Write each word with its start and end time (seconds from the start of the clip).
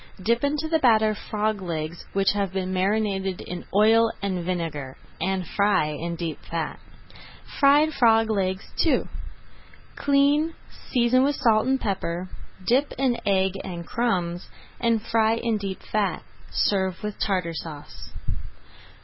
Dip 0.19 0.43
into 0.43 0.67
the 0.67 0.79
batter 0.79 1.13
frog 1.13 1.61
legs 1.61 2.05
which 2.13 2.31
have 2.31 2.51
been 2.51 2.73
marinated 2.73 3.39
in 3.39 3.65
oil 3.71 4.11
and 4.23 4.43
vinegar, 4.43 4.97
and 5.21 5.45
fry 5.45 5.89
in 5.89 6.15
deep 6.15 6.39
fat. 6.43 6.79
FRIED 7.59 7.93
FROG 7.93 8.31
LEGS 8.31 8.65
II 8.83 9.03
Clean, 9.95 10.55
season 10.89 11.21
with 11.23 11.35
salt 11.35 11.67
and 11.67 11.79
pepper, 11.79 12.31
dip 12.65 12.93
in 12.97 13.15
egg 13.27 13.53
and 13.63 13.85
crumbs, 13.85 14.47
and 14.79 15.03
fry 15.03 15.35
in 15.35 15.57
deep 15.59 15.83
fat. 15.83 16.23
Serve 16.51 17.03
with 17.03 17.19
Tartar 17.19 17.53
Sauce. 17.53 18.09